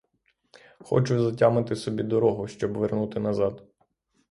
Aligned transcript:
Хочуть 0.83 1.19
затямити 1.19 1.75
собі 1.75 2.03
дорогу, 2.03 2.47
щоб 2.47 2.77
вернути 2.77 3.19
назад. 3.19 3.63